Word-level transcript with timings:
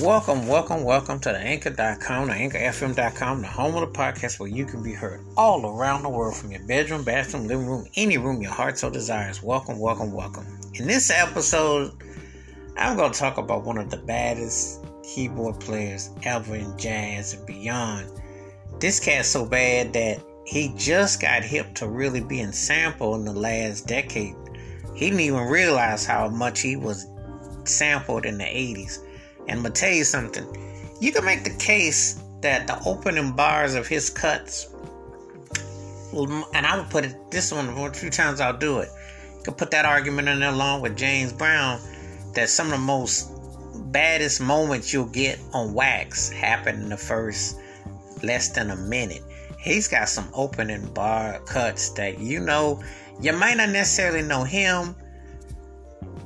Welcome, 0.00 0.46
welcome, 0.46 0.82
welcome 0.82 1.20
to 1.20 1.28
the 1.28 1.38
anchor.com, 1.38 2.28
the 2.28 2.32
anchorfm.com, 2.32 3.42
the 3.42 3.46
home 3.46 3.74
of 3.74 3.80
the 3.80 3.98
podcast 3.98 4.40
where 4.40 4.48
you 4.48 4.64
can 4.64 4.82
be 4.82 4.94
heard 4.94 5.22
all 5.36 5.66
around 5.66 6.04
the 6.04 6.08
world 6.08 6.34
from 6.36 6.50
your 6.50 6.62
bedroom, 6.62 7.04
bathroom, 7.04 7.46
living 7.46 7.66
room, 7.66 7.86
any 7.96 8.16
room 8.16 8.40
your 8.40 8.50
heart 8.50 8.78
so 8.78 8.88
desires. 8.88 9.42
Welcome, 9.42 9.78
welcome, 9.78 10.10
welcome. 10.10 10.46
In 10.72 10.86
this 10.86 11.10
episode, 11.10 11.92
I'm 12.78 12.96
going 12.96 13.12
to 13.12 13.18
talk 13.18 13.36
about 13.36 13.64
one 13.64 13.76
of 13.76 13.90
the 13.90 13.98
baddest 13.98 14.86
keyboard 15.02 15.60
players 15.60 16.08
ever 16.22 16.54
in 16.56 16.78
jazz 16.78 17.34
and 17.34 17.44
beyond. 17.44 18.08
This 18.78 19.00
cat's 19.00 19.28
so 19.28 19.44
bad 19.44 19.92
that 19.92 20.24
he 20.46 20.72
just 20.78 21.20
got 21.20 21.44
hip 21.44 21.74
to 21.74 21.86
really 21.86 22.22
being 22.22 22.52
sampled 22.52 23.18
in 23.18 23.26
the 23.26 23.38
last 23.38 23.86
decade. 23.86 24.34
He 24.94 25.10
didn't 25.10 25.20
even 25.20 25.44
realize 25.44 26.06
how 26.06 26.30
much 26.30 26.60
he 26.62 26.76
was 26.76 27.06
sampled 27.64 28.24
in 28.24 28.38
the 28.38 28.44
80s. 28.44 29.00
And 29.48 29.58
I'm 29.58 29.62
gonna 29.62 29.74
tell 29.74 29.92
you 29.92 30.04
something. 30.04 30.46
You 31.00 31.12
can 31.12 31.24
make 31.24 31.44
the 31.44 31.56
case 31.58 32.22
that 32.42 32.66
the 32.66 32.78
opening 32.84 33.32
bars 33.32 33.74
of 33.74 33.86
his 33.86 34.10
cuts, 34.10 34.68
and 36.12 36.66
I 36.66 36.78
would 36.78 36.90
put 36.90 37.04
it 37.04 37.30
this 37.30 37.52
one 37.52 37.68
a 37.68 37.92
few 37.92 38.10
times. 38.10 38.40
I'll 38.40 38.56
do 38.56 38.78
it. 38.80 38.88
You 39.38 39.42
can 39.44 39.54
put 39.54 39.70
that 39.70 39.84
argument 39.84 40.28
in 40.28 40.40
there 40.40 40.50
along 40.50 40.82
with 40.82 40.96
James 40.96 41.32
Brown 41.32 41.80
that 42.34 42.48
some 42.48 42.66
of 42.66 42.72
the 42.72 42.78
most 42.78 43.32
baddest 43.92 44.40
moments 44.40 44.92
you'll 44.92 45.06
get 45.06 45.38
on 45.52 45.72
wax 45.72 46.28
happen 46.30 46.82
in 46.82 46.88
the 46.88 46.96
first 46.96 47.58
less 48.22 48.50
than 48.50 48.70
a 48.70 48.76
minute. 48.76 49.22
He's 49.58 49.88
got 49.88 50.08
some 50.08 50.28
opening 50.34 50.86
bar 50.92 51.40
cuts 51.40 51.90
that 51.90 52.18
you 52.18 52.40
know 52.40 52.82
you 53.20 53.32
might 53.32 53.56
not 53.56 53.70
necessarily 53.70 54.22
know 54.22 54.44
him, 54.44 54.94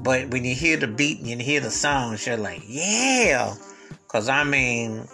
but 0.04 0.28
when 0.28 0.44
you 0.44 0.54
hear 0.54 0.76
the 0.76 0.86
beat 0.86 1.18
and 1.18 1.28
you 1.28 1.38
hear 1.38 1.60
the 1.60 1.70
songs, 1.70 2.26
you're 2.26 2.36
like, 2.36 2.62
yeah. 2.68 3.54
Because 4.02 4.28
I 4.28 4.44
mean, 4.44 5.08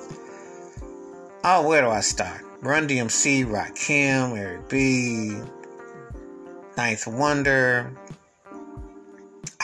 oh, 1.44 1.66
where 1.66 1.80
do 1.83 1.88
I 1.88 2.00
start? 2.00 2.42
Run 2.60 2.88
DMC, 2.88 3.46
Rakim, 3.46 4.36
Eric 4.36 4.68
B, 4.68 5.41
Ninth 6.77 7.06
Wonder. 7.06 7.96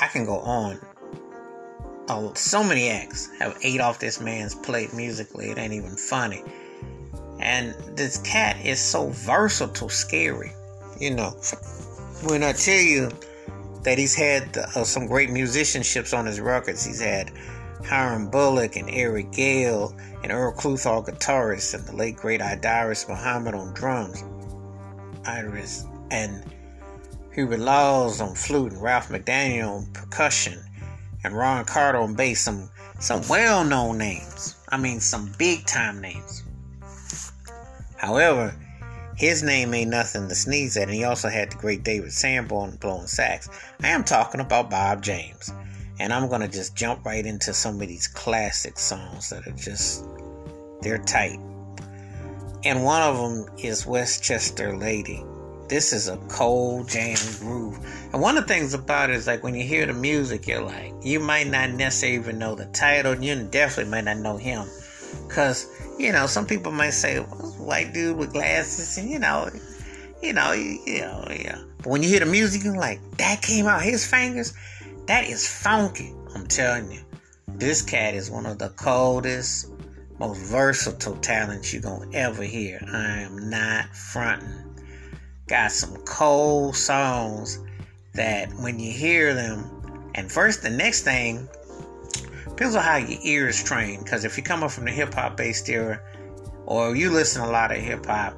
I 0.00 0.06
can 0.06 0.24
go 0.24 0.38
on. 0.38 0.78
Oh, 2.08 2.32
so 2.34 2.62
many 2.62 2.88
acts 2.88 3.28
have 3.40 3.58
ate 3.62 3.80
off 3.80 3.98
this 3.98 4.20
man's 4.20 4.54
plate 4.54 4.94
musically. 4.94 5.50
It 5.50 5.58
ain't 5.58 5.72
even 5.72 5.96
funny. 5.96 6.44
And 7.40 7.74
this 7.96 8.18
cat 8.18 8.64
is 8.64 8.80
so 8.80 9.08
versatile, 9.08 9.88
scary. 9.88 10.52
You 11.00 11.14
know, 11.14 11.30
when 12.22 12.44
I 12.44 12.52
tell 12.52 12.80
you 12.80 13.10
that 13.86 13.98
he's 13.98 14.16
had 14.16 14.58
uh, 14.58 14.82
some 14.82 15.06
great 15.06 15.30
musicianships 15.30 16.12
on 16.12 16.26
his 16.26 16.40
records. 16.40 16.84
He's 16.84 17.00
had 17.00 17.30
Hiram 17.84 18.28
Bullock 18.28 18.74
and 18.74 18.90
Eric 18.90 19.30
Gale 19.30 19.96
and 20.24 20.32
Earl 20.32 20.52
Klugh 20.52 21.06
guitarists 21.06 21.72
and 21.72 21.86
the 21.86 21.94
late 21.94 22.16
great 22.16 22.40
Idris 22.40 23.08
Muhammad 23.08 23.54
on 23.54 23.72
drums. 23.74 24.24
Iris 25.24 25.84
and 26.10 26.42
Hubert 27.32 27.60
Laws 27.60 28.20
on 28.20 28.34
flute 28.34 28.72
and 28.72 28.82
Ralph 28.82 29.08
MacDonald 29.08 29.84
on 29.84 29.92
percussion 29.92 30.58
and 31.22 31.36
Ron 31.36 31.64
Carter 31.64 31.98
on 31.98 32.14
bass. 32.14 32.40
Some 32.40 32.68
some 32.98 33.22
well 33.28 33.62
known 33.62 33.98
names. 33.98 34.56
I 34.68 34.78
mean 34.78 34.98
some 34.98 35.32
big 35.38 35.64
time 35.64 36.00
names. 36.00 36.42
However, 37.98 38.52
his 39.16 39.42
name 39.42 39.74
ain't 39.74 39.90
nothing 39.90 40.28
to 40.28 40.34
sneeze 40.34 40.76
at, 40.76 40.84
and 40.84 40.92
he 40.92 41.04
also 41.04 41.28
had 41.28 41.50
the 41.50 41.56
great 41.56 41.82
David 41.82 42.12
Sanborn 42.12 42.76
blowing 42.76 43.06
sax. 43.06 43.48
I 43.82 43.88
am 43.88 44.04
talking 44.04 44.40
about 44.40 44.70
Bob 44.70 45.02
James, 45.02 45.50
and 45.98 46.12
I'm 46.12 46.28
gonna 46.28 46.48
just 46.48 46.76
jump 46.76 47.04
right 47.04 47.24
into 47.24 47.54
some 47.54 47.80
of 47.80 47.88
these 47.88 48.06
classic 48.06 48.78
songs 48.78 49.30
that 49.30 49.46
are 49.46 49.52
just 49.52 50.06
they're 50.82 50.98
tight. 50.98 51.40
And 52.64 52.84
one 52.84 53.02
of 53.02 53.16
them 53.16 53.56
is 53.58 53.86
Westchester 53.86 54.76
Lady. 54.76 55.24
This 55.68 55.92
is 55.92 56.08
a 56.08 56.16
cold 56.28 56.88
jam 56.88 57.16
groove. 57.38 57.78
And 58.12 58.22
one 58.22 58.36
of 58.36 58.46
the 58.46 58.52
things 58.52 58.74
about 58.74 59.10
it 59.10 59.16
is 59.16 59.26
like 59.26 59.42
when 59.42 59.54
you 59.54 59.64
hear 59.64 59.86
the 59.86 59.92
music, 59.92 60.46
you're 60.46 60.62
like, 60.62 60.92
you 61.02 61.18
might 61.18 61.48
not 61.48 61.70
necessarily 61.70 62.18
even 62.18 62.38
know 62.38 62.54
the 62.54 62.66
title, 62.66 63.12
and 63.12 63.24
you 63.24 63.42
definitely 63.50 63.90
might 63.90 64.04
not 64.04 64.18
know 64.18 64.36
him. 64.36 64.66
Because, 65.26 65.66
you 65.98 66.12
know, 66.12 66.26
some 66.26 66.46
people 66.46 66.72
might 66.72 66.90
say, 66.90 67.20
well, 67.20 67.54
white 67.58 67.92
dude 67.92 68.16
with 68.16 68.32
glasses, 68.32 68.98
and 68.98 69.10
you 69.10 69.18
know, 69.18 69.48
you 70.22 70.32
know, 70.32 70.52
you, 70.52 71.00
know, 71.00 71.26
yeah. 71.30 71.58
But 71.78 71.86
when 71.86 72.02
you 72.02 72.08
hear 72.08 72.20
the 72.20 72.26
music, 72.26 72.64
you're 72.64 72.76
like, 72.76 73.00
that 73.18 73.42
came 73.42 73.66
out 73.66 73.82
his 73.82 74.06
fingers. 74.06 74.52
That 75.06 75.24
is 75.24 75.46
funky. 75.46 76.14
I'm 76.34 76.46
telling 76.46 76.90
you, 76.90 77.00
this 77.48 77.82
cat 77.82 78.14
is 78.14 78.30
one 78.30 78.46
of 78.46 78.58
the 78.58 78.70
coldest, 78.70 79.70
most 80.18 80.40
versatile 80.40 81.16
talents 81.16 81.72
you're 81.72 81.82
gonna 81.82 82.10
ever 82.12 82.42
hear. 82.42 82.84
I 82.92 83.20
am 83.20 83.48
not 83.48 83.94
fronting. 83.94 84.64
Got 85.46 85.72
some 85.72 85.96
cold 86.04 86.76
songs 86.76 87.60
that 88.14 88.52
when 88.54 88.78
you 88.78 88.90
hear 88.90 89.32
them, 89.32 90.10
and 90.14 90.30
first 90.30 90.62
the 90.62 90.70
next 90.70 91.02
thing 91.02 91.48
depends 92.56 92.74
on 92.74 92.82
how 92.82 92.96
your 92.96 93.18
ears 93.22 93.62
trained. 93.62 94.02
Because 94.02 94.24
if 94.24 94.38
you 94.38 94.42
come 94.42 94.62
up 94.62 94.70
from 94.70 94.86
the 94.86 94.90
hip 94.90 95.12
hop 95.12 95.36
based 95.36 95.68
era, 95.68 96.00
or 96.64 96.96
you 96.96 97.10
listen 97.10 97.42
a 97.42 97.50
lot 97.50 97.70
of 97.70 97.76
hip 97.76 98.06
hop, 98.06 98.34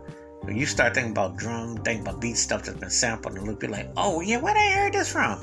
you 0.49 0.67
start 0.67 0.95
thinking 0.95 1.13
about 1.13 1.37
drum, 1.37 1.77
think 1.79 2.01
about 2.03 2.21
beat 2.21 2.37
stuff 2.37 2.65
that's 2.65 2.79
been 2.79 2.91
sampled 2.91 3.37
and 3.37 3.47
loop, 3.47 3.63
you're 3.63 3.71
like, 3.71 3.91
oh 3.97 4.21
yeah, 4.21 4.39
where 4.39 4.55
they 4.55 4.73
heard 4.73 4.93
this 4.93 5.11
from? 5.11 5.41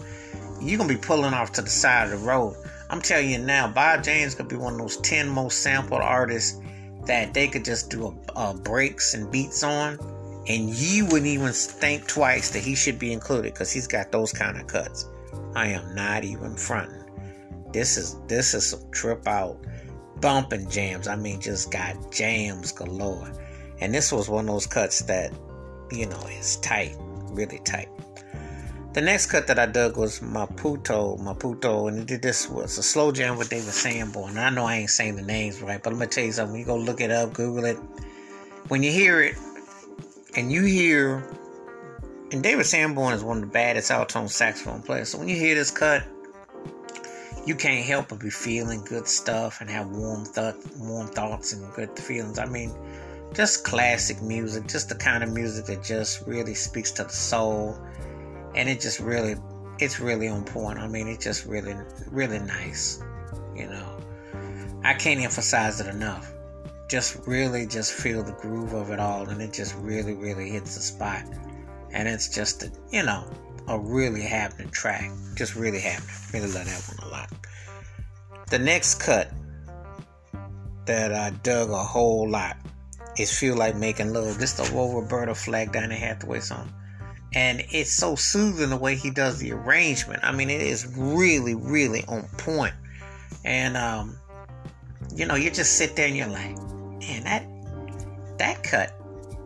You're 0.62 0.78
gonna 0.78 0.90
be 0.90 1.00
pulling 1.00 1.34
off 1.34 1.54
to 1.54 1.62
the 1.62 1.70
side 1.70 2.12
of 2.12 2.20
the 2.20 2.26
road. 2.26 2.56
I'm 2.90 3.02
telling 3.02 3.30
you 3.30 3.38
now, 3.38 3.72
Bob 3.72 4.04
James 4.04 4.36
could 4.36 4.50
be 4.50 4.58
one 4.58 4.74
of 4.74 4.80
those 4.80 4.98
10 4.98 5.30
most 5.30 5.62
sampled 5.64 6.02
artists 6.02 6.60
that 7.06 7.34
they 7.34 7.48
could 7.48 7.64
just 7.64 7.90
do 7.90 8.08
a, 8.36 8.40
a 8.40 8.54
breaks 8.54 9.14
and 9.14 9.32
beats 9.32 9.64
on, 9.64 9.98
and 10.48 10.70
you 10.70 11.06
wouldn't 11.06 11.28
even 11.28 11.54
think 11.54 12.08
twice 12.08 12.52
that 12.52 12.64
he 12.64 12.76
should 12.76 13.00
be 13.00 13.14
included 13.14 13.54
because 13.54 13.72
he's 13.72 13.88
got 13.88 14.12
those 14.12 14.34
kind 14.34 14.60
of 14.60 14.68
cuts. 14.68 15.08
I 15.56 15.68
am 15.68 15.96
not 15.96 16.24
even 16.24 16.56
fronting. 16.56 17.05
This 17.76 17.98
is 17.98 18.16
this 18.28 18.54
is 18.54 18.68
some 18.68 18.90
trip 18.92 19.28
out 19.28 19.58
bumping 20.22 20.70
jams. 20.70 21.10
I 21.10 21.18
mean, 21.18 21.42
just 21.42 21.72
got 21.72 22.10
jams 22.10 22.72
galore. 22.72 23.30
And 23.82 23.94
this 23.94 24.14
was 24.14 24.30
one 24.30 24.48
of 24.48 24.56
those 24.56 24.66
cuts 24.66 25.00
that, 25.02 25.34
you 25.92 26.06
know, 26.06 26.22
is 26.40 26.56
tight, 26.58 26.96
really 27.32 27.60
tight. 27.60 27.90
The 28.94 29.02
next 29.02 29.26
cut 29.26 29.48
that 29.48 29.60
I 29.60 29.66
dug 29.66 29.98
was 29.98 30.22
Maputo, 30.22 31.20
Maputo, 31.20 31.90
and 31.90 32.08
this 32.08 32.50
was 32.50 32.78
a 32.78 32.82
slow 32.82 33.12
jam 33.12 33.38
with 33.38 33.50
David 33.50 33.74
Sanborn. 33.74 34.30
And 34.30 34.40
I 34.40 34.50
know 34.52 34.64
I 34.64 34.78
ain't 34.78 34.90
saying 34.90 35.18
the 35.18 35.22
names 35.22 35.62
right, 35.62 35.84
but 35.84 35.92
I'm 35.92 36.00
gonna 36.00 36.10
tell 36.10 36.24
you 36.24 36.32
something. 36.32 36.58
You 36.58 36.64
go 36.64 36.78
look 36.78 37.02
it 37.02 37.12
up, 37.12 37.34
Google 37.34 37.66
it. 37.66 37.78
When 38.70 38.84
you 38.84 38.92
hear 38.92 39.22
it, 39.22 39.36
and 40.38 40.50
you 40.50 40.64
hear, 40.64 41.30
and 42.32 42.42
David 42.42 42.68
Sanborn 42.68 43.14
is 43.14 43.22
one 43.22 43.36
of 43.36 43.42
the 43.42 43.50
baddest 43.50 43.92
alto 43.92 44.28
saxophone 44.28 44.82
players. 44.82 45.10
So 45.10 45.18
when 45.18 45.28
you 45.28 45.36
hear 45.36 45.56
this 45.56 45.72
cut, 45.72 46.06
you 47.46 47.56
can't 47.56 47.86
help 47.86 48.10
but 48.10 48.20
be 48.20 48.30
feeling 48.30 48.84
good 48.84 49.08
stuff 49.08 49.62
and 49.62 49.70
have 49.70 49.90
warm 49.90 50.26
th- 50.26 50.56
warm 50.78 51.08
thoughts 51.08 51.54
and 51.54 51.72
good 51.74 51.98
feelings. 51.98 52.40
I 52.40 52.46
mean, 52.46 52.74
just 53.34 53.64
classic 53.64 54.22
music, 54.22 54.68
just 54.68 54.90
the 54.90 54.96
kind 54.96 55.24
of 55.24 55.32
music 55.32 55.66
that 55.66 55.84
just 55.84 56.26
really 56.26 56.56
speaks 56.56 56.92
to 56.94 57.04
the 57.04 57.10
soul, 57.10 57.78
and 58.56 58.68
it 58.68 58.82
just 58.82 59.00
really, 59.00 59.36
it's 59.80 60.00
really 60.00 60.28
on 60.28 60.44
point. 60.44 60.80
I 60.80 60.88
mean, 60.88 61.08
it's 61.08 61.24
just 61.24 61.46
really, 61.46 61.76
really 62.10 62.40
nice. 62.40 63.04
You 63.56 63.68
know, 63.68 63.98
I 64.84 64.94
can't 64.94 65.20
emphasize 65.20 65.80
it 65.80 65.88
enough. 65.88 66.34
Just 66.88 67.26
really, 67.28 67.66
just 67.66 67.94
feel 67.94 68.24
the 68.24 68.34
groove 68.34 68.74
of 68.74 68.90
it 68.90 69.00
all, 69.00 69.30
and 69.30 69.42
it 69.42 69.54
just 69.54 69.76
really, 69.76 70.14
really 70.14 70.50
hits 70.50 70.76
the 70.76 70.82
spot. 70.82 71.24
And 71.92 72.08
it's 72.08 72.28
just, 72.28 72.64
a, 72.64 72.72
you 72.92 73.04
know, 73.04 73.26
a 73.68 73.80
really 73.80 74.22
happening 74.22 74.70
track. 74.72 75.12
Just 75.36 75.56
really 75.56 75.80
happening. 75.80 76.16
Really 76.34 76.54
love 76.54 76.66
that 76.66 76.96
one 76.98 77.08
a 77.08 77.12
lot. 77.12 77.32
The 78.50 78.60
next 78.60 78.96
cut 78.96 79.32
that 80.86 81.14
I 81.14 81.32
dug 81.42 81.70
a 81.72 81.84
whole 81.84 82.30
lot 82.30 82.58
is 83.18 83.38
Feel 83.38 83.56
Like 83.56 83.76
Making 83.76 84.14
Love. 84.14 84.38
This 84.38 84.54
the 84.54 84.72
old 84.76 84.96
Roberta 84.96 85.34
Flack 85.34 85.74
Donny 85.74 85.96
Hathaway 85.96 86.40
song. 86.40 86.72
And 87.34 87.64
it's 87.70 87.94
so 87.94 88.16
soothing 88.16 88.70
the 88.70 88.78
way 88.78 88.96
he 88.96 89.10
does 89.10 89.40
the 89.40 89.52
arrangement. 89.52 90.22
I 90.24 90.32
mean, 90.32 90.50
it 90.50 90.62
is 90.62 90.88
really, 90.96 91.56
really 91.56 92.04
on 92.08 92.24
point. 92.38 92.74
And 93.44 93.76
um, 93.76 94.18
you 95.14 95.26
know, 95.26 95.36
you 95.36 95.52
just 95.52 95.78
sit 95.78 95.96
there 95.96 96.08
and 96.08 96.16
you're 96.16 96.28
like, 96.28 96.58
man, 97.00 97.24
that 97.24 97.46
that 98.38 98.64
cut 98.64 98.94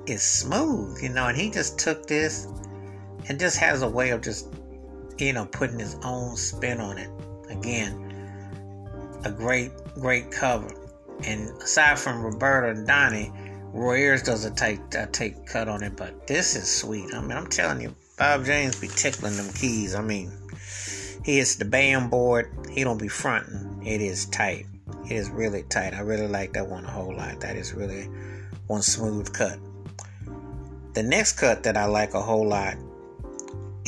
is 0.08 0.22
smooth, 0.24 1.02
you 1.02 1.10
know, 1.10 1.28
and 1.28 1.38
he 1.38 1.50
just 1.50 1.78
took 1.78 2.08
this 2.08 2.48
and 3.30 3.40
just 3.40 3.58
has 3.58 3.84
a 3.84 3.88
way 3.88 4.10
of 4.10 4.22
just, 4.22 4.48
you 5.18 5.32
know, 5.32 5.46
putting 5.46 5.80
his 5.80 5.96
own 6.04 6.36
spin 6.36 6.82
on 6.82 6.98
it. 6.98 7.10
Again, 7.50 8.06
a 9.24 9.32
great, 9.32 9.72
great 9.96 10.32
cover. 10.32 10.70
And 11.24 11.50
aside 11.62 12.00
from 12.00 12.24
Roberta 12.24 12.70
and 12.70 12.88
Donny, 12.88 13.32
Roy 13.72 14.18
does 14.18 14.46
a 14.46 14.52
take 14.52 14.80
a 14.96 15.06
take 15.08 15.46
cut 15.46 15.68
on 15.68 15.84
it, 15.84 15.96
but 15.96 16.26
this 16.28 16.56
is 16.56 16.70
sweet. 16.70 17.14
I 17.14 17.22
mean, 17.22 17.32
I'm 17.32 17.48
telling 17.48 17.82
you, 17.82 17.96
Bob 18.18 18.46
James 18.46 18.80
be 18.80 18.88
tickling 18.88 19.36
them 19.38 19.52
keys. 19.54 19.94
I 19.94 20.02
mean, 20.02 20.32
he 21.24 21.38
hits 21.38 21.56
the 21.56 21.66
band 21.66 22.10
board. 22.10 22.52
He 22.72 22.84
don't 22.84 23.00
be 23.00 23.08
fronting. 23.08 23.84
It 23.86 24.02
is 24.02 24.26
tight. 24.26 24.66
It 25.06 25.12
is 25.12 25.30
really 25.30 25.64
tight. 25.64 25.94
I 25.94 26.00
really 26.00 26.28
like 26.28 26.54
that 26.54 26.68
one 26.68 26.84
a 26.84 26.90
whole 26.90 27.16
lot. 27.16 27.42
That 27.42 27.56
is 27.56 27.74
really 27.74 28.10
one 28.68 28.82
smooth 28.82 29.32
cut. 29.34 29.60
The 30.94 31.04
next 31.04 31.34
cut 31.34 31.64
that 31.64 31.78
I 31.78 31.86
like 31.86 32.16
a 32.16 32.22
whole 32.22 32.48
lot 32.48 32.76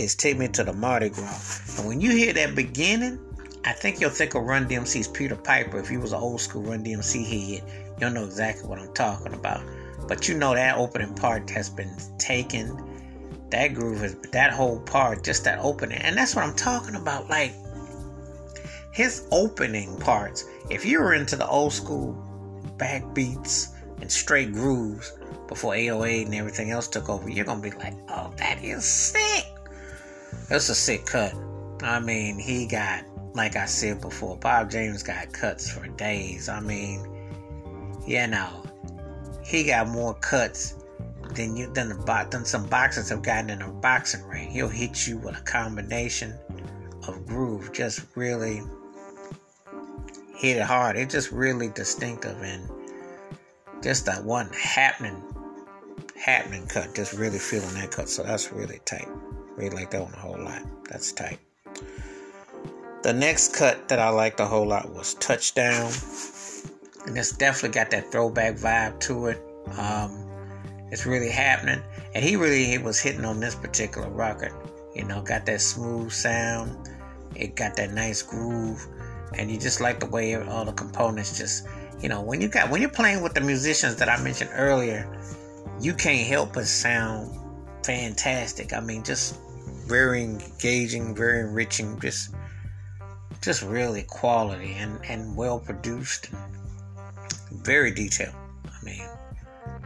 is 0.01 0.15
Take 0.15 0.37
Me 0.37 0.47
to 0.47 0.63
the 0.63 0.73
Mardi 0.73 1.09
Gras. 1.09 1.77
And 1.77 1.87
when 1.87 2.01
you 2.01 2.11
hear 2.11 2.33
that 2.33 2.55
beginning, 2.55 3.19
I 3.65 3.71
think 3.71 4.01
you'll 4.01 4.09
think 4.09 4.33
of 4.33 4.43
Run 4.43 4.67
DMC's 4.67 5.07
Peter 5.07 5.35
Piper. 5.35 5.79
If 5.79 5.91
you 5.91 5.99
was 5.99 6.11
an 6.11 6.19
old 6.19 6.41
school 6.41 6.63
Run 6.63 6.83
DMC 6.83 7.23
head, 7.23 7.63
you'll 7.99 8.09
know 8.09 8.25
exactly 8.25 8.67
what 8.67 8.79
I'm 8.79 8.91
talking 8.93 9.33
about. 9.33 9.61
But 10.07 10.27
you 10.27 10.35
know 10.35 10.55
that 10.55 10.77
opening 10.77 11.13
part 11.13 11.49
has 11.51 11.69
been 11.69 11.95
taken. 12.17 12.75
That 13.51 13.75
groove 13.75 14.03
is 14.03 14.15
that 14.31 14.51
whole 14.51 14.79
part, 14.79 15.23
just 15.23 15.43
that 15.43 15.59
opening, 15.59 15.99
and 15.99 16.17
that's 16.17 16.35
what 16.35 16.45
I'm 16.45 16.55
talking 16.55 16.95
about. 16.95 17.29
Like 17.29 17.53
his 18.91 19.27
opening 19.31 19.97
parts. 19.99 20.45
If 20.69 20.85
you 20.85 20.99
were 20.99 21.13
into 21.13 21.35
the 21.35 21.47
old 21.47 21.73
school 21.73 22.15
backbeats 22.77 23.67
and 24.01 24.11
straight 24.11 24.51
grooves 24.51 25.13
before 25.47 25.73
AOA 25.73 26.25
and 26.25 26.33
everything 26.33 26.71
else 26.71 26.87
took 26.87 27.09
over, 27.09 27.29
you're 27.29 27.45
gonna 27.45 27.61
be 27.61 27.71
like, 27.71 27.93
"Oh, 28.09 28.33
that 28.37 28.63
is 28.63 28.83
sick." 28.83 29.50
That's 30.51 30.67
a 30.67 30.75
sick 30.75 31.05
cut. 31.05 31.33
I 31.81 32.01
mean, 32.01 32.37
he 32.37 32.65
got, 32.65 33.05
like 33.33 33.55
I 33.55 33.65
said 33.67 34.01
before, 34.01 34.35
Bob 34.35 34.69
James 34.69 35.01
got 35.01 35.31
cuts 35.31 35.71
for 35.71 35.87
days. 35.87 36.49
I 36.49 36.59
mean, 36.59 37.07
you 38.05 38.27
know, 38.27 38.61
he 39.45 39.63
got 39.63 39.87
more 39.87 40.13
cuts 40.15 40.75
than 41.35 41.55
you 41.55 41.71
than 41.71 41.87
the 41.87 42.27
than 42.29 42.43
some 42.43 42.67
boxers 42.67 43.07
have 43.07 43.21
gotten 43.21 43.49
in 43.49 43.61
a 43.61 43.71
boxing 43.71 44.27
ring. 44.27 44.51
He'll 44.51 44.67
hit 44.67 45.07
you 45.07 45.19
with 45.19 45.37
a 45.37 45.41
combination 45.43 46.37
of 47.07 47.25
groove, 47.25 47.71
just 47.71 48.05
really 48.15 48.61
hit 50.35 50.57
it 50.57 50.63
hard. 50.63 50.97
It's 50.97 51.13
just 51.13 51.31
really 51.31 51.69
distinctive 51.69 52.41
and 52.41 52.69
just 53.81 54.05
that 54.05 54.21
one 54.25 54.49
happening 54.51 55.23
happening 56.21 56.67
cut. 56.67 56.93
Just 56.93 57.13
really 57.13 57.39
feeling 57.39 57.73
that 57.75 57.91
cut. 57.91 58.09
So 58.09 58.23
that's 58.23 58.51
really 58.51 58.81
tight. 58.83 59.07
Really 59.57 59.75
like 59.75 59.91
that 59.91 60.01
one 60.01 60.13
a 60.13 60.17
whole 60.17 60.39
lot. 60.39 60.61
That's 60.89 61.11
tight. 61.11 61.39
The 63.03 63.13
next 63.13 63.55
cut 63.55 63.87
that 63.89 63.99
I 63.99 64.09
liked 64.09 64.39
a 64.39 64.45
whole 64.45 64.67
lot 64.67 64.93
was 64.93 65.15
Touchdown. 65.15 65.91
And 67.07 67.17
it's 67.17 67.31
definitely 67.31 67.73
got 67.73 67.89
that 67.91 68.11
throwback 68.11 68.55
vibe 68.55 68.99
to 69.01 69.27
it. 69.27 69.41
Um, 69.77 70.27
it's 70.91 71.05
really 71.05 71.29
happening. 71.29 71.81
And 72.13 72.23
he 72.23 72.35
really 72.35 72.65
he 72.65 72.77
was 72.77 72.99
hitting 72.99 73.25
on 73.25 73.39
this 73.39 73.55
particular 73.55 74.09
record. 74.09 74.53
You 74.95 75.05
know, 75.05 75.21
got 75.21 75.45
that 75.47 75.61
smooth 75.61 76.11
sound. 76.11 76.89
It 77.35 77.55
got 77.55 77.75
that 77.77 77.91
nice 77.91 78.21
groove. 78.21 78.85
And 79.37 79.49
you 79.49 79.57
just 79.57 79.81
like 79.81 79.99
the 79.99 80.05
way 80.05 80.35
all 80.35 80.65
the 80.65 80.73
components 80.73 81.37
just 81.37 81.67
you 82.01 82.09
know, 82.09 82.21
when 82.21 82.41
you 82.41 82.47
got 82.47 82.69
when 82.69 82.81
you're 82.81 82.89
playing 82.89 83.21
with 83.21 83.33
the 83.33 83.41
musicians 83.41 83.95
that 83.97 84.09
I 84.09 84.21
mentioned 84.21 84.49
earlier, 84.53 85.07
you 85.79 85.93
can't 85.93 86.27
help 86.27 86.53
but 86.53 86.65
sound 86.65 87.31
fantastic. 87.83 88.73
I 88.73 88.79
mean, 88.79 89.03
just 89.03 89.39
very 89.87 90.23
engaging, 90.23 91.15
very 91.15 91.41
enriching, 91.41 91.99
just 91.99 92.33
just 93.41 93.63
really 93.63 94.03
quality 94.03 94.73
and, 94.73 95.03
and 95.05 95.35
well 95.35 95.59
produced 95.59 96.29
very 97.51 97.91
detailed. 97.91 98.35
I 98.65 98.85
mean, 98.85 99.07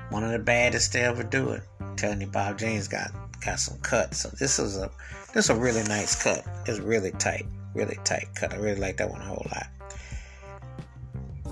one 0.09 0.23
of 0.23 0.31
the 0.31 0.39
baddest 0.39 0.91
to 0.93 1.01
ever 1.01 1.23
do 1.23 1.51
it. 1.51 1.63
I'm 1.79 1.95
telling 1.95 2.21
you, 2.21 2.27
Bob 2.27 2.57
James 2.59 2.87
got 2.87 3.11
got 3.43 3.59
some 3.59 3.77
cuts. 3.79 4.19
So 4.19 4.29
this 4.39 4.59
is 4.59 4.77
a 4.77 4.91
this 5.33 5.45
is 5.45 5.49
a 5.49 5.55
really 5.55 5.83
nice 5.83 6.21
cut. 6.21 6.45
It's 6.65 6.79
really 6.79 7.11
tight, 7.11 7.45
really 7.73 7.97
tight 8.03 8.27
cut. 8.35 8.53
I 8.53 8.57
really 8.57 8.79
like 8.79 8.97
that 8.97 9.09
one 9.09 9.21
a 9.21 9.25
whole 9.25 9.45
lot. 9.51 9.67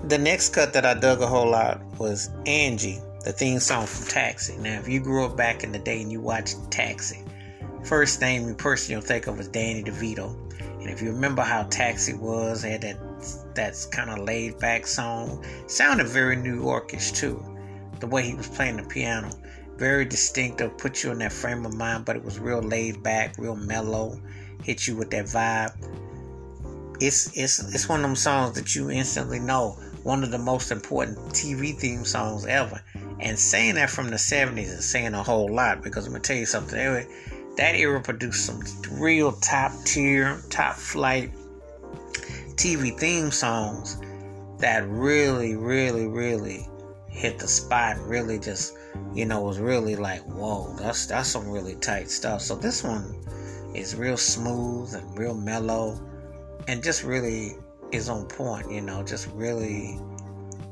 The 0.10 0.18
next 0.18 0.54
cut 0.54 0.74
that 0.74 0.86
I 0.86 0.94
dug 0.94 1.22
a 1.22 1.28
whole 1.28 1.50
lot 1.50 1.82
was 1.98 2.30
Angie 2.46 3.00
the 3.24 3.32
theme 3.32 3.60
song 3.60 3.86
from 3.86 4.08
Taxi. 4.08 4.58
Now, 4.58 4.80
if 4.80 4.88
you 4.88 5.00
grew 5.00 5.26
up 5.26 5.38
back 5.38 5.64
in 5.64 5.72
the 5.72 5.80
day 5.80 6.02
and 6.02 6.12
you 6.12 6.20
watched 6.20 6.58
Taxi, 6.72 7.24
first 7.84 8.20
name 8.22 8.48
you 8.48 8.54
person 8.54 8.92
you'll 8.92 9.02
think 9.02 9.28
of 9.28 9.40
is 9.40 9.48
Danny 9.48 9.84
DeVito. 9.84 10.36
And 10.82 10.90
if 10.90 11.02
you 11.02 11.12
remember 11.12 11.42
how 11.42 11.64
Taxi 11.64 12.14
was, 12.14 12.64
had 12.64 12.82
that 12.82 13.00
that 13.56 13.88
kind 13.92 14.10
of 14.10 14.20
laid 14.20 14.60
back 14.60 14.86
song. 14.86 15.46
Sounded 15.68 16.08
very 16.08 16.36
New 16.36 16.62
Yorkish 16.62 17.16
too. 17.16 17.44
The 18.00 18.08
way 18.08 18.24
he 18.24 18.36
was 18.36 18.50
playing 18.50 18.78
the 18.78 18.84
piano. 18.84 19.32
Very 19.78 20.04
distinctive, 20.06 20.78
put 20.78 21.04
you 21.04 21.12
in 21.12 21.20
that 21.20 21.32
frame 21.32 21.66
of 21.66 21.74
mind, 21.74 22.06
but 22.06 22.16
it 22.16 22.24
was 22.24 22.40
real 22.40 22.62
laid 22.62 23.02
back, 23.02 23.38
real 23.38 23.56
mellow, 23.56 24.20
hit 24.64 24.88
you 24.88 24.96
with 24.96 25.10
that 25.12 25.26
vibe. 25.26 25.74
It's 27.00 27.36
it's 27.38 27.74
it's 27.74 27.88
one 27.88 28.02
of 28.02 28.04
them 28.04 28.16
songs 28.16 28.56
that 28.56 28.76
you 28.76 28.90
instantly 28.90 29.40
know. 29.40 29.78
One 30.04 30.22
of 30.24 30.32
the 30.32 30.38
most 30.38 30.70
important 30.70 31.18
TV 31.30 31.74
theme 31.78 32.04
songs 32.04 32.46
ever. 32.46 32.82
And 33.20 33.38
saying 33.38 33.76
that 33.76 33.90
from 33.90 34.10
the 34.10 34.18
70s 34.18 34.60
is 34.60 34.90
saying 34.90 35.14
a 35.14 35.24
whole 35.24 35.54
lot 35.54 35.82
because 35.82 36.06
I'm 36.06 36.12
going 36.12 36.22
to 36.22 36.28
tell 36.28 36.38
you 36.38 36.46
something. 36.46 36.78
Anyway, 36.78 37.08
That 37.58 37.76
era 37.76 38.02
produced 38.02 38.46
some 38.46 38.62
real 39.00 39.34
top 39.34 39.72
tier, 39.86 40.42
top 40.50 40.76
flight 40.76 41.32
TV 42.56 42.98
theme 42.98 43.32
songs 43.32 43.98
that 44.60 44.88
really, 44.88 45.56
really, 45.56 46.08
really 46.08 46.68
hit 47.10 47.38
the 47.38 47.48
spot 47.48 47.98
really 48.00 48.40
just, 48.40 48.76
you 49.14 49.26
know, 49.26 49.42
was 49.42 49.60
really 49.60 49.96
like, 49.96 50.22
whoa, 50.24 50.76
that's 50.78 51.06
that's 51.06 51.30
some 51.30 51.48
really 51.48 51.76
tight 51.76 52.10
stuff. 52.10 52.42
So 52.42 52.56
this 52.56 52.84
one 52.84 53.24
is 53.76 53.96
real 53.96 54.18
smooth 54.18 54.94
and 54.96 55.18
real 55.18 55.36
mellow 55.36 56.00
and 56.68 56.84
just 56.84 57.04
really 57.04 57.56
is 57.92 58.10
on 58.10 58.26
point, 58.26 58.72
you 58.72 58.82
know, 58.82 59.04
just 59.04 59.28
really 59.34 60.00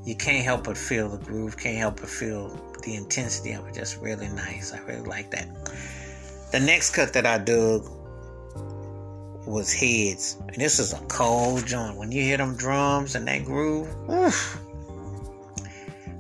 you 0.03 0.15
can't 0.15 0.43
help 0.43 0.63
but 0.63 0.77
feel 0.77 1.09
the 1.09 1.17
groove, 1.17 1.57
can't 1.57 1.77
help 1.77 1.99
but 1.99 2.09
feel 2.09 2.49
the 2.83 2.95
intensity 2.95 3.53
of 3.53 3.67
it. 3.67 3.75
Just 3.75 4.01
really 4.01 4.27
nice. 4.29 4.73
I 4.73 4.79
really 4.79 5.07
like 5.07 5.31
that. 5.31 5.47
The 6.51 6.59
next 6.59 6.95
cut 6.95 7.13
that 7.13 7.25
I 7.25 7.37
dug 7.37 7.87
was 9.45 9.71
Heads. 9.71 10.37
And 10.47 10.55
this 10.55 10.79
is 10.79 10.93
a 10.93 10.99
cold 11.05 11.65
joint. 11.65 11.97
When 11.97 12.11
you 12.11 12.21
hear 12.23 12.37
them 12.37 12.55
drums 12.55 13.15
and 13.15 13.27
that 13.27 13.45
groove, 13.45 13.87
oof. 14.09 14.59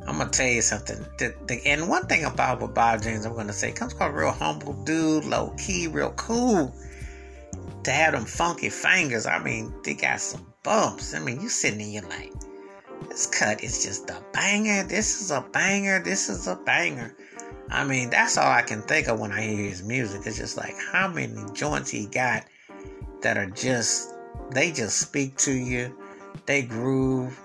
I'm 0.07 0.17
gonna 0.17 0.29
tell 0.29 0.47
you 0.47 0.61
something. 0.61 0.97
The, 1.17 1.33
the, 1.47 1.65
and 1.65 1.87
one 1.87 2.05
thing 2.07 2.25
about 2.25 2.59
what 2.59 2.73
Bob 2.73 3.01
James 3.03 3.25
I'm 3.25 3.35
gonna 3.35 3.53
say 3.53 3.71
comes 3.71 3.93
from 3.93 4.13
a 4.13 4.17
real 4.17 4.31
humble 4.31 4.73
dude, 4.83 5.25
low 5.25 5.53
key, 5.57 5.87
real 5.87 6.11
cool. 6.11 6.73
To 7.83 7.91
have 7.91 8.13
them 8.13 8.25
funky 8.25 8.69
fingers, 8.69 9.25
I 9.25 9.39
mean, 9.39 9.73
they 9.83 9.93
got 9.93 10.19
some 10.19 10.45
bumps. 10.63 11.13
I 11.13 11.19
mean, 11.19 11.41
you 11.41 11.49
sitting 11.49 11.79
there, 11.79 11.87
you're 11.87 12.09
like, 12.09 12.31
this 13.11 13.25
cut 13.27 13.61
is 13.61 13.83
just 13.83 14.09
a 14.09 14.23
banger. 14.31 14.83
This 14.83 15.21
is 15.21 15.31
a 15.31 15.41
banger. 15.51 15.99
This 15.99 16.29
is 16.29 16.47
a 16.47 16.55
banger. 16.55 17.13
I 17.69 17.83
mean, 17.83 18.09
that's 18.09 18.37
all 18.37 18.49
I 18.49 18.61
can 18.61 18.81
think 18.83 19.09
of 19.09 19.19
when 19.19 19.33
I 19.33 19.41
hear 19.41 19.69
his 19.69 19.83
music. 19.83 20.21
It's 20.25 20.37
just 20.37 20.55
like 20.55 20.75
how 20.93 21.09
many 21.09 21.35
joints 21.53 21.91
he 21.91 22.05
got 22.05 22.45
that 23.21 23.37
are 23.37 23.49
just, 23.49 24.15
they 24.51 24.71
just 24.71 25.01
speak 25.01 25.35
to 25.39 25.51
you, 25.51 25.93
they 26.45 26.61
groove, 26.61 27.37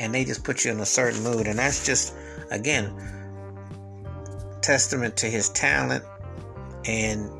and 0.00 0.12
they 0.12 0.24
just 0.24 0.42
put 0.42 0.64
you 0.64 0.72
in 0.72 0.80
a 0.80 0.86
certain 0.86 1.22
mood. 1.22 1.46
And 1.46 1.60
that's 1.60 1.86
just, 1.86 2.14
again, 2.50 2.92
testament 4.62 5.16
to 5.18 5.26
his 5.26 5.48
talent 5.50 6.02
and 6.86 7.30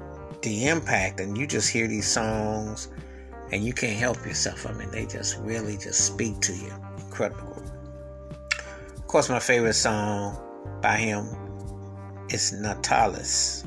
the 0.43 0.69
impact. 0.69 1.19
And 1.19 1.37
you 1.37 1.45
just 1.45 1.71
hear 1.71 1.89
these 1.89 2.07
songs 2.07 2.89
and 3.51 3.65
you 3.65 3.73
can't 3.73 3.99
help 3.99 4.25
yourself. 4.25 4.65
I 4.65 4.73
mean, 4.75 4.93
they 4.93 5.07
just 5.07 5.39
really 5.39 5.77
just 5.77 6.07
speak 6.07 6.41
to 6.43 6.55
you. 6.55 6.73
Incredible 7.15 7.55
course, 9.15 9.31
my 9.31 9.39
favorite 9.39 9.75
song 9.75 10.37
by 10.83 10.97
him 10.97 11.25
is 12.31 12.53
Nautilus. 12.53 13.63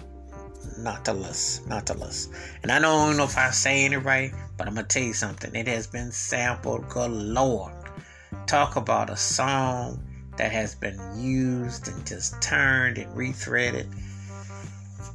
Nautilus. 0.77 1.65
Nautilus. 1.67 2.27
And 2.63 2.69
I 2.69 2.79
don't 2.79 3.15
know 3.15 3.23
if 3.23 3.37
I'm 3.37 3.53
saying 3.53 3.93
it 3.93 3.99
right, 3.99 4.33
but 4.57 4.67
I'm 4.67 4.73
going 4.73 4.85
to 4.85 4.93
tell 4.93 5.07
you 5.07 5.13
something. 5.13 5.55
It 5.55 5.69
has 5.69 5.87
been 5.87 6.11
sampled 6.11 6.89
galore. 6.89 7.71
Talk 8.45 8.75
about 8.75 9.09
a 9.09 9.15
song 9.15 10.05
that 10.35 10.51
has 10.51 10.75
been 10.75 10.99
used 11.15 11.87
and 11.87 12.05
just 12.05 12.41
turned 12.41 12.97
and 12.97 13.09
rethreaded. 13.15 13.87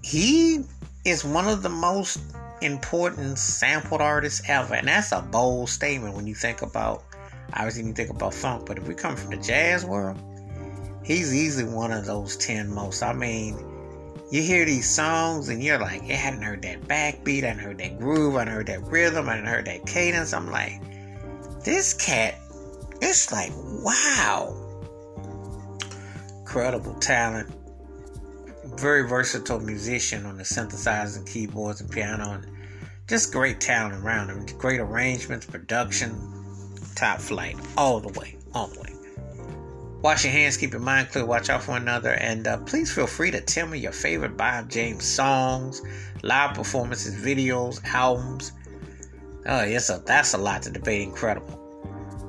He 0.02 0.64
is 1.04 1.26
one 1.26 1.46
of 1.46 1.62
the 1.62 1.68
most 1.68 2.20
important 2.62 3.38
sampled 3.38 4.00
artists 4.00 4.40
ever. 4.48 4.76
And 4.76 4.88
that's 4.88 5.12
a 5.12 5.20
bold 5.20 5.68
statement 5.68 6.14
when 6.14 6.26
you 6.26 6.34
think 6.34 6.62
about 6.62 7.04
Obviously, 7.54 7.84
you 7.84 7.92
think 7.92 8.10
about 8.10 8.34
funk, 8.34 8.66
but 8.66 8.78
if 8.78 8.88
we 8.88 8.94
come 8.94 9.16
from 9.16 9.30
the 9.30 9.36
jazz 9.36 9.84
world, 9.84 10.18
he's 11.04 11.34
easily 11.34 11.70
one 11.70 11.92
of 11.92 12.06
those 12.06 12.36
10 12.36 12.72
most. 12.72 13.02
I 13.02 13.12
mean, 13.12 13.58
you 14.30 14.40
hear 14.40 14.64
these 14.64 14.88
songs 14.88 15.50
and 15.50 15.62
you're 15.62 15.78
like, 15.78 16.02
I 16.04 16.14
hadn't 16.14 16.42
heard 16.42 16.62
that 16.62 16.80
backbeat, 16.82 17.44
I 17.44 17.48
hadn't 17.48 17.62
heard 17.62 17.78
that 17.78 17.98
groove, 17.98 18.36
I 18.36 18.40
hadn't 18.40 18.54
heard 18.54 18.66
that 18.68 18.82
rhythm, 18.84 19.28
I 19.28 19.32
hadn't 19.32 19.46
heard 19.46 19.66
that 19.66 19.86
cadence. 19.86 20.32
I'm 20.32 20.50
like, 20.50 20.80
this 21.64 21.92
cat, 21.92 22.38
it's 23.02 23.30
like, 23.30 23.52
wow. 23.84 24.56
Incredible 26.40 26.94
talent. 26.94 27.50
Very 28.76 29.06
versatile 29.06 29.60
musician 29.60 30.24
on 30.24 30.38
the 30.38 30.44
synthesizers 30.44 31.18
and 31.18 31.26
keyboards 31.26 31.82
and 31.82 31.90
piano, 31.90 32.32
and 32.32 32.46
just 33.06 33.32
great 33.32 33.60
talent 33.60 34.02
around 34.02 34.30
him. 34.30 34.46
Great 34.58 34.80
arrangements, 34.80 35.44
production, 35.44 36.41
top 36.94 37.20
flight 37.20 37.56
all 37.76 38.00
the 38.00 38.18
way. 38.18 38.36
all 38.54 38.68
the 38.68 38.80
way. 38.80 38.92
Wash 40.02 40.24
your 40.24 40.32
hands, 40.32 40.56
keep 40.56 40.72
your 40.72 40.80
mind 40.80 41.10
clear, 41.10 41.24
watch 41.24 41.48
out 41.48 41.62
for 41.62 41.76
another, 41.76 42.14
and 42.14 42.48
uh, 42.48 42.58
please 42.58 42.92
feel 42.92 43.06
free 43.06 43.30
to 43.30 43.40
tell 43.40 43.68
me 43.68 43.78
your 43.78 43.92
favorite 43.92 44.36
Bob 44.36 44.68
James 44.68 45.04
songs, 45.04 45.80
live 46.24 46.56
performances, 46.56 47.14
videos, 47.14 47.80
albums. 47.84 48.50
Oh, 49.46 49.62
yes, 49.62 49.90
a, 49.90 50.02
that's 50.04 50.34
a 50.34 50.38
lot 50.38 50.62
to 50.62 50.70
debate. 50.70 51.02
Incredible. 51.02 51.58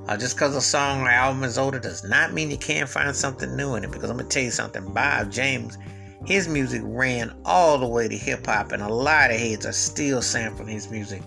Uh, 0.08 0.18
just 0.18 0.36
because 0.36 0.56
a 0.56 0.62
song 0.62 1.02
or 1.02 1.10
album 1.10 1.44
is 1.44 1.58
older 1.58 1.80
does 1.80 2.04
not 2.04 2.34
mean 2.34 2.52
you 2.52 2.58
can't 2.58 2.90
find 2.90 3.16
something 3.16 3.56
new 3.56 3.74
in 3.76 3.84
it. 3.84 3.92
Because 3.92 4.10
I'm 4.10 4.18
gonna 4.18 4.30
tell 4.30 4.44
you 4.44 4.52
something, 4.52 4.94
Bob 4.94 5.32
James, 5.32 5.78
his 6.26 6.48
music 6.48 6.82
ran 6.86 7.34
all 7.44 7.78
the 7.80 7.88
way 7.88 8.08
to 8.08 8.16
hip 8.16 8.46
hop, 8.46 8.72
and 8.72 8.84
a 8.84 8.94
lot 8.94 9.32
of 9.32 9.38
heads 9.38 9.66
are 9.66 9.72
still 9.72 10.22
sampling 10.22 10.68
his 10.68 10.92
music 10.92 11.24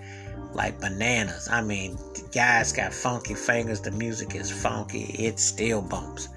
like 0.56 0.80
bananas. 0.80 1.48
I 1.50 1.62
mean, 1.62 1.96
the 2.14 2.26
guy's 2.32 2.72
got 2.72 2.92
funky 2.92 3.34
fingers. 3.34 3.80
The 3.80 3.92
music 3.92 4.34
is 4.34 4.50
funky. 4.50 5.04
It 5.18 5.38
still 5.38 5.82
bumps. 5.82 6.28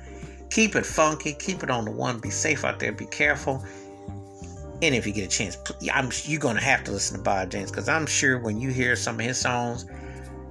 Keep 0.52 0.76
it 0.76 0.86
funky. 0.86 1.34
Keep 1.34 1.64
it 1.64 1.72
on 1.72 1.86
the 1.86 1.92
one. 1.92 2.20
Be 2.20 2.30
safe 2.30 2.66
out 2.66 2.80
there. 2.80 2.92
Be 2.92 3.06
careful. 3.06 3.64
And 4.82 4.96
if 4.96 5.08
you 5.08 5.14
get 5.14 5.26
a 5.26 5.28
chance, 5.28 5.58
I'm 5.94 6.10
you're 6.24 6.40
gonna 6.40 6.62
have 6.62 6.84
to 6.86 6.92
listen 6.92 7.18
to 7.18 7.24
Bob 7.24 7.50
James 7.50 7.72
because 7.72 7.90
I'm 7.90 8.06
sure 8.06 8.40
when 8.40 8.60
you 8.60 8.70
hear 8.70 8.96
some 8.96 9.20
of 9.20 9.26
his 9.26 9.38
songs, 9.38 9.86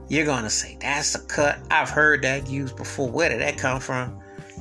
you're 0.09 0.27
gonna 0.27 0.51
say 0.51 0.77
that's 0.81 1.15
a 1.15 1.21
cut. 1.21 1.59
I've 1.71 1.91
heard 1.91 2.23
that 2.23 2.49
used 2.49 2.77
before. 2.77 3.09
Where 3.09 3.29
did 3.29 3.41
that 3.41 3.57
come 3.59 3.81
from? 3.81 4.21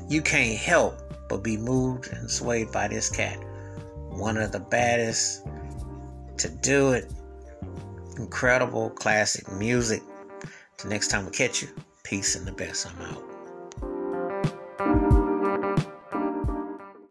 You 0.09 0.21
can't 0.21 0.57
help 0.57 1.01
but 1.29 1.43
be 1.43 1.57
moved 1.57 2.07
and 2.13 2.29
swayed 2.29 2.71
by 2.71 2.87
this 2.87 3.09
cat. 3.09 3.37
One 4.09 4.37
of 4.37 4.51
the 4.51 4.59
baddest 4.59 5.45
to 6.37 6.49
do 6.49 6.91
it. 6.93 7.11
Incredible 8.17 8.89
classic 8.89 9.51
music. 9.51 10.01
Till 10.77 10.89
next 10.89 11.09
time 11.09 11.25
we 11.25 11.31
catch 11.31 11.61
you, 11.61 11.69
peace 12.03 12.35
and 12.35 12.47
the 12.47 12.51
best. 12.51 12.87
I'm 12.87 13.01
out. 13.01 13.26